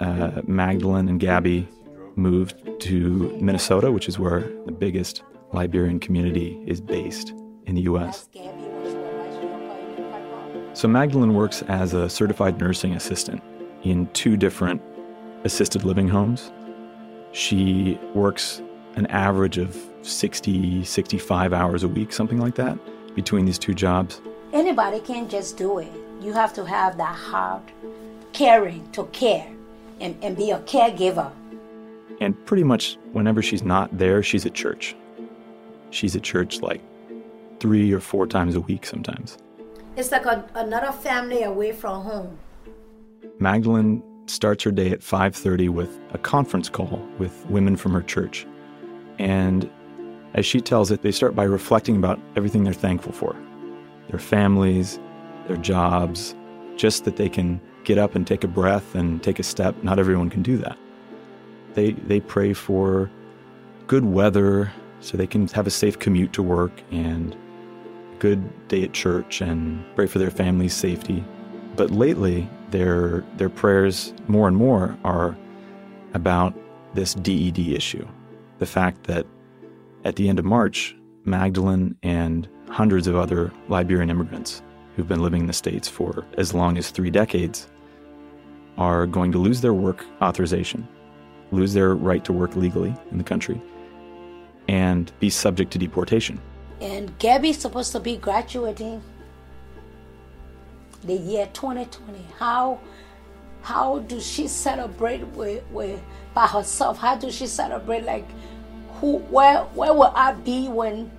uh, 0.00 0.42
Magdalene 0.46 1.08
and 1.08 1.18
Gabby 1.18 1.68
moved 2.16 2.54
to 2.80 3.36
Minnesota, 3.40 3.90
which 3.90 4.08
is 4.08 4.18
where 4.18 4.40
the 4.66 4.72
biggest 4.72 5.22
Liberian 5.52 5.98
community 5.98 6.62
is 6.66 6.80
based 6.80 7.32
in 7.66 7.74
the 7.74 7.82
U.S. 7.82 8.28
So, 10.74 10.86
Magdalene 10.86 11.34
works 11.34 11.62
as 11.62 11.94
a 11.94 12.08
certified 12.08 12.60
nursing 12.60 12.92
assistant 12.92 13.42
in 13.82 14.06
two 14.12 14.36
different 14.36 14.82
assisted 15.44 15.84
living 15.84 16.08
homes 16.08 16.52
she 17.38 17.98
works 18.14 18.60
an 18.96 19.06
average 19.06 19.58
of 19.58 19.78
60, 20.02 20.82
65 20.82 21.52
hours 21.52 21.84
a 21.84 21.88
week, 21.88 22.12
something 22.12 22.38
like 22.38 22.56
that, 22.56 22.76
between 23.14 23.44
these 23.44 23.60
two 23.60 23.74
jobs. 23.74 24.20
Anybody 24.52 24.98
can 24.98 25.28
just 25.28 25.56
do 25.56 25.78
it. 25.78 25.92
You 26.20 26.32
have 26.32 26.52
to 26.54 26.64
have 26.64 26.96
that 26.98 27.14
heart, 27.14 27.62
caring 28.32 28.90
to 28.90 29.04
care 29.06 29.46
and, 30.00 30.16
and 30.20 30.36
be 30.36 30.50
a 30.50 30.58
caregiver. 30.60 31.30
And 32.20 32.34
pretty 32.44 32.64
much 32.64 32.98
whenever 33.12 33.40
she's 33.40 33.62
not 33.62 33.96
there, 33.96 34.20
she's 34.20 34.44
at 34.44 34.54
church. 34.54 34.96
She's 35.90 36.16
at 36.16 36.22
church 36.24 36.60
like 36.60 36.80
three 37.60 37.92
or 37.92 38.00
four 38.00 38.26
times 38.26 38.56
a 38.56 38.60
week 38.60 38.84
sometimes. 38.84 39.38
It's 39.96 40.10
like 40.10 40.26
a, 40.26 40.44
another 40.56 40.90
family 40.90 41.44
away 41.44 41.70
from 41.70 42.02
home. 42.02 42.36
Magdalene 43.38 44.02
starts 44.30 44.64
her 44.64 44.70
day 44.70 44.90
at 44.90 45.02
5:30 45.02 45.68
with 45.68 45.98
a 46.12 46.18
conference 46.18 46.68
call 46.68 47.06
with 47.18 47.46
women 47.48 47.76
from 47.76 47.92
her 47.92 48.02
church. 48.02 48.46
And 49.18 49.68
as 50.34 50.46
she 50.46 50.60
tells 50.60 50.90
it, 50.90 51.02
they 51.02 51.12
start 51.12 51.34
by 51.34 51.44
reflecting 51.44 51.96
about 51.96 52.20
everything 52.36 52.64
they're 52.64 52.72
thankful 52.72 53.12
for. 53.12 53.34
Their 54.10 54.20
families, 54.20 54.98
their 55.46 55.56
jobs, 55.56 56.34
just 56.76 57.04
that 57.04 57.16
they 57.16 57.28
can 57.28 57.60
get 57.84 57.98
up 57.98 58.14
and 58.14 58.26
take 58.26 58.44
a 58.44 58.48
breath 58.48 58.94
and 58.94 59.22
take 59.22 59.38
a 59.38 59.42
step. 59.42 59.74
Not 59.82 59.98
everyone 59.98 60.30
can 60.30 60.42
do 60.42 60.56
that. 60.58 60.78
They 61.74 61.92
they 61.92 62.20
pray 62.20 62.52
for 62.52 63.10
good 63.86 64.04
weather 64.04 64.70
so 65.00 65.16
they 65.16 65.26
can 65.26 65.48
have 65.48 65.66
a 65.66 65.70
safe 65.70 65.98
commute 65.98 66.32
to 66.34 66.42
work 66.42 66.72
and 66.90 67.34
a 67.34 68.18
good 68.18 68.68
day 68.68 68.84
at 68.84 68.92
church 68.92 69.40
and 69.40 69.84
pray 69.96 70.06
for 70.06 70.18
their 70.18 70.30
family's 70.30 70.74
safety. 70.74 71.24
But 71.76 71.90
lately, 71.90 72.48
their 72.70 73.24
their 73.36 73.48
prayers 73.48 74.12
more 74.26 74.48
and 74.48 74.56
more 74.56 74.96
are 75.04 75.36
about 76.14 76.54
this 76.94 77.14
DED 77.14 77.58
issue. 77.58 78.06
The 78.58 78.66
fact 78.66 79.04
that 79.04 79.26
at 80.04 80.16
the 80.16 80.28
end 80.28 80.38
of 80.38 80.44
March, 80.44 80.96
Magdalene 81.24 81.96
and 82.02 82.48
hundreds 82.68 83.06
of 83.06 83.16
other 83.16 83.52
Liberian 83.68 84.10
immigrants 84.10 84.62
who've 84.96 85.08
been 85.08 85.22
living 85.22 85.42
in 85.42 85.46
the 85.46 85.52
States 85.52 85.88
for 85.88 86.24
as 86.36 86.54
long 86.54 86.76
as 86.76 86.90
three 86.90 87.10
decades 87.10 87.68
are 88.76 89.06
going 89.06 89.32
to 89.32 89.38
lose 89.38 89.60
their 89.60 89.74
work 89.74 90.04
authorization, 90.22 90.86
lose 91.50 91.72
their 91.74 91.94
right 91.94 92.24
to 92.24 92.32
work 92.32 92.56
legally 92.56 92.94
in 93.10 93.18
the 93.18 93.24
country, 93.24 93.60
and 94.68 95.12
be 95.20 95.30
subject 95.30 95.72
to 95.72 95.78
deportation. 95.78 96.40
And 96.80 97.16
Gabby's 97.18 97.58
supposed 97.58 97.92
to 97.92 98.00
be 98.00 98.16
graduating 98.16 99.02
the 101.04 101.14
year 101.14 101.48
2020. 101.52 102.24
How 102.38 102.80
how 103.62 103.98
does 104.00 104.26
she 104.26 104.48
celebrate 104.48 105.26
with, 105.28 105.62
with 105.70 106.00
by 106.34 106.46
herself? 106.46 106.98
How 106.98 107.16
does 107.16 107.34
she 107.34 107.46
celebrate 107.46 108.04
like 108.04 108.26
who 109.00 109.18
where 109.18 109.60
where 109.74 109.92
will 109.92 110.12
I 110.14 110.32
be 110.32 110.68
when 110.68 111.10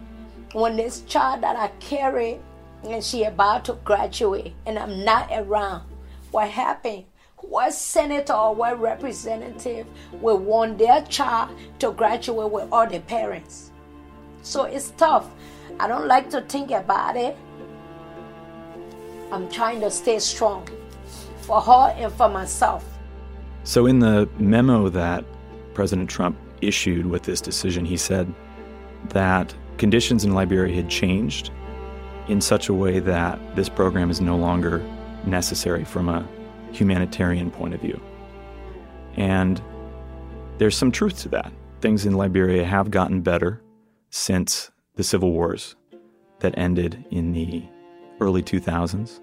when 0.54 0.78
this 0.78 1.02
child 1.02 1.44
that 1.44 1.56
I 1.56 1.68
carry 1.80 2.40
and 2.84 3.04
she 3.04 3.24
about 3.24 3.66
to 3.66 3.74
graduate 3.84 4.54
and 4.66 4.80
I'm 4.80 5.04
not 5.04 5.30
around? 5.32 5.84
What 6.32 6.50
happened? 6.50 7.06
What 7.38 7.74
senator 7.74 8.34
or 8.34 8.54
what 8.54 8.80
representative 8.80 9.88
will 10.14 10.38
want 10.38 10.78
their 10.78 11.02
child 11.04 11.58
to 11.80 11.92
graduate 11.92 12.52
with 12.52 12.68
all 12.72 12.86
the 12.86 13.00
parents? 13.00 13.72
So 14.42 14.64
it's 14.64 14.92
tough. 14.92 15.30
I 15.80 15.88
don't 15.88 16.08
like 16.08 16.30
to 16.32 16.42
think 16.42 16.72
about 16.72 17.16
it. 17.16 17.38
I'm 19.32 19.50
trying 19.50 19.80
to 19.82 19.92
stay 19.92 20.20
strong 20.20 20.68
for 21.42 21.62
her 21.62 21.94
and 21.98 22.12
for 22.14 22.30
myself. 22.30 22.86
So, 23.64 23.86
in 23.86 24.00
the 24.00 24.30
memo 24.40 24.90
that 24.90 25.26
President 25.74 26.10
Trump 26.10 26.38
issued 26.62 27.06
with 27.06 27.24
this 27.24 27.42
decision, 27.42 27.86
he 27.86 27.98
said 27.98 28.34
that 29.10 29.54
conditions 29.78 30.26
in 30.26 30.34
Liberia 30.34 30.76
had 30.76 30.90
changed 30.90 31.52
in 32.28 32.42
such 32.42 32.70
a 32.70 32.74
way 32.74 33.00
that 33.00 33.40
this 33.56 33.70
program 33.70 34.10
is 34.10 34.22
no 34.22 34.36
longer 34.36 34.80
necessary 35.26 35.84
from 35.84 36.10
a 36.10 36.28
humanitarian 36.72 37.50
point 37.50 37.74
of 37.74 37.82
view. 37.82 38.00
And 39.16 39.62
there's 40.58 40.78
some 40.78 40.92
truth 40.92 41.22
to 41.24 41.30
that. 41.30 41.52
Things 41.82 42.06
in 42.06 42.14
Liberia 42.14 42.66
have 42.66 42.92
gotten 42.92 43.22
better 43.22 43.62
since 44.10 44.72
the 44.96 45.04
civil 45.04 45.32
wars 45.32 45.76
that 46.40 46.58
ended 46.58 47.06
in 47.12 47.32
the 47.32 47.64
early 48.20 48.44
2000s. 48.44 49.20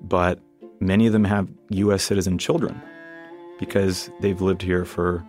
But 0.00 0.40
many 0.80 1.06
of 1.06 1.12
them 1.12 1.24
have 1.24 1.48
U.S. 1.70 2.02
citizen 2.02 2.38
children 2.38 2.80
because 3.58 4.10
they've 4.20 4.40
lived 4.40 4.62
here 4.62 4.84
for, 4.84 5.24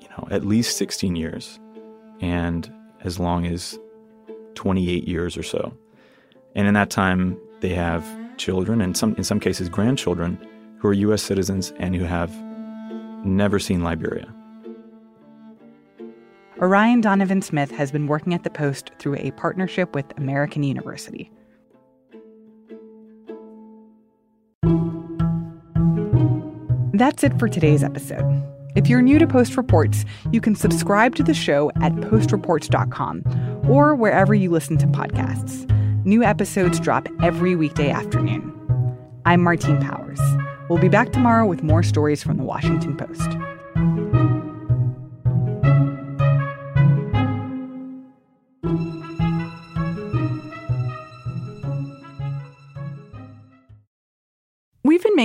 you 0.00 0.08
know, 0.08 0.28
at 0.30 0.44
least 0.44 0.76
16 0.76 1.16
years 1.16 1.58
and 2.20 2.72
as 3.04 3.20
long 3.20 3.46
as 3.46 3.78
28 4.54 5.06
years 5.06 5.36
or 5.36 5.42
so. 5.42 5.76
And 6.54 6.66
in 6.66 6.74
that 6.74 6.90
time, 6.90 7.38
they 7.60 7.74
have 7.74 8.04
children 8.36 8.80
and 8.80 8.96
some, 8.96 9.14
in 9.16 9.24
some 9.24 9.40
cases, 9.40 9.68
grandchildren 9.68 10.38
who 10.78 10.88
are 10.88 10.92
U.S. 10.92 11.22
citizens 11.22 11.72
and 11.78 11.94
who 11.94 12.04
have 12.04 12.34
never 13.24 13.58
seen 13.58 13.82
Liberia. 13.82 14.32
Orion 16.58 17.02
Donovan 17.02 17.42
Smith 17.42 17.70
has 17.70 17.92
been 17.92 18.06
working 18.06 18.32
at 18.32 18.42
the 18.42 18.48
Post 18.48 18.90
through 18.98 19.16
a 19.16 19.30
partnership 19.32 19.94
with 19.94 20.06
American 20.16 20.62
University. 20.62 21.30
That's 26.94 27.22
it 27.22 27.38
for 27.38 27.46
today's 27.46 27.84
episode. 27.84 28.42
If 28.74 28.88
you're 28.88 29.02
new 29.02 29.18
to 29.18 29.26
Post 29.26 29.58
Reports, 29.58 30.06
you 30.32 30.40
can 30.40 30.54
subscribe 30.54 31.14
to 31.16 31.22
the 31.22 31.34
show 31.34 31.70
at 31.82 31.92
postreports.com 31.92 33.66
or 33.68 33.94
wherever 33.94 34.34
you 34.34 34.50
listen 34.50 34.78
to 34.78 34.86
podcasts. 34.86 35.70
New 36.06 36.22
episodes 36.22 36.80
drop 36.80 37.06
every 37.22 37.54
weekday 37.54 37.90
afternoon. 37.90 38.50
I'm 39.26 39.42
Martine 39.42 39.80
Powers. 39.82 40.20
We'll 40.70 40.78
be 40.78 40.88
back 40.88 41.12
tomorrow 41.12 41.46
with 41.46 41.62
more 41.62 41.82
stories 41.82 42.22
from 42.22 42.38
the 42.38 42.44
Washington 42.44 42.96
Post. 42.96 43.28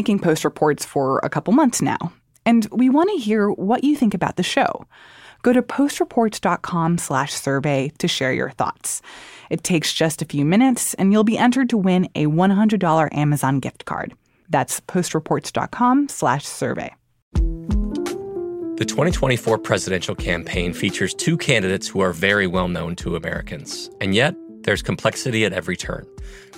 Making 0.02 0.18
post 0.18 0.44
reports 0.44 0.84
for 0.84 1.20
a 1.22 1.30
couple 1.30 1.54
months 1.54 1.80
now, 1.80 2.12
and 2.44 2.68
we 2.72 2.90
want 2.90 3.12
to 3.12 3.18
hear 3.18 3.52
what 3.52 3.84
you 3.84 3.96
think 3.96 4.16
about 4.16 4.36
the 4.36 4.42
show. 4.42 4.88
Go 5.44 5.54
to 5.54 5.62
postreports.com/survey 5.62 7.92
to 8.00 8.08
share 8.08 8.34
your 8.34 8.50
thoughts. 8.50 9.04
It 9.52 9.64
takes 9.64 9.94
just 9.94 10.24
a 10.24 10.26
few 10.26 10.44
minutes, 10.44 10.96
and 10.96 11.12
you'll 11.12 11.24
be 11.24 11.38
entered 11.38 11.70
to 11.70 11.78
win 11.78 12.10
a 12.16 12.26
$100 12.26 13.10
Amazon 13.12 13.60
gift 13.60 13.86
card. 13.86 14.16
That's 14.50 14.80
postreports.com/survey. 14.80 16.96
The 18.78 18.86
2024 18.88 19.60
presidential 19.60 20.16
campaign 20.16 20.74
features 20.74 21.14
two 21.14 21.38
candidates 21.38 21.88
who 21.88 22.00
are 22.00 22.12
very 22.12 22.48
well 22.48 22.68
known 22.68 22.96
to 22.96 23.16
Americans, 23.16 23.92
and 24.02 24.16
yet 24.16 24.34
there's 24.64 24.82
complexity 24.82 25.46
at 25.46 25.54
every 25.54 25.78
turn. 25.78 26.08